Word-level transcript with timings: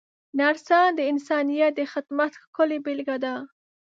نرسان 0.39 0.87
د 0.95 0.99
انسانیت 1.11 1.71
د 1.77 1.81
خدمت 1.93 2.31
ښکلې 2.43 2.77
بېلګه 2.85 3.17
ده. 3.23 3.35